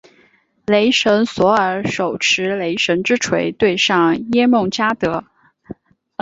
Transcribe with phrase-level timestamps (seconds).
[0.65, 5.25] 雷神索尔手持雷神之锤对上耶梦加得。